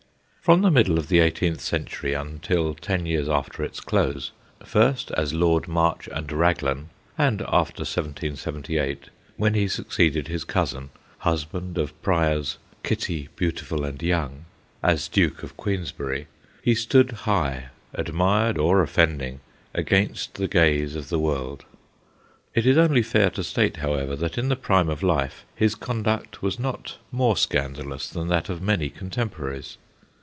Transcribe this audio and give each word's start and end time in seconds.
From 0.41 0.63
the 0.63 0.71
middle 0.71 0.97
of 0.97 1.07
the 1.07 1.19
eighteenth 1.19 1.61
century 1.61 2.13
until 2.15 2.73
ten 2.73 3.05
years 3.05 3.29
after 3.29 3.63
its 3.63 3.79
close, 3.79 4.31
first 4.65 5.11
as 5.11 5.35
Lord 5.35 5.67
March 5.67 6.09
and 6.11 6.27
Eaglan, 6.27 6.89
and 7.15 7.41
after 7.43 7.81
1778, 7.81 9.11
when 9.37 9.53
he 9.53 9.67
succeeded 9.67 10.27
his 10.27 10.43
cousin, 10.43 10.89
husband 11.19 11.77
of 11.77 11.93
Prior's 12.01 12.57
'Kitty, 12.83 13.29
beautiful 13.35 13.85
and 13.85 14.01
young,' 14.01 14.45
as 14.83 15.07
Duke 15.07 15.43
of 15.43 15.55
Queensberry, 15.55 16.27
he 16.63 16.73
stood 16.75 17.11
high, 17.11 17.65
ad 17.95 18.11
mired 18.11 18.57
or 18.57 18.81
offending, 18.81 19.39
against 19.75 20.33
the 20.33 20.47
gaze 20.47 20.95
of 20.95 21.07
the 21.09 21.19
world. 21.19 21.63
It 22.55 22.65
is 22.65 22.77
only 22.79 23.03
fair 23.03 23.29
to 23.29 23.43
state, 23.43 23.77
however, 23.77 24.15
that 24.17 24.39
in 24.39 24.49
the 24.49 24.55
prime 24.57 24.89
of 24.89 25.03
life 25.03 25.45
his 25.55 25.75
conduct 25.75 26.41
was 26.41 26.59
not 26.59 26.97
more 27.11 27.37
scandalous 27.37 28.09
than 28.09 28.27
that 28.29 28.49
of 28.49 28.59
many 28.61 28.89
contem 28.89 29.29
poraries. 29.29 29.77